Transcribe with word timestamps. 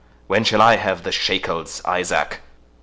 —when 0.25 0.43
shall 0.43 0.63
I 0.63 0.77
have 0.77 1.03
the 1.03 1.11
shekels, 1.11 1.79
Isaac?" 1.85 2.39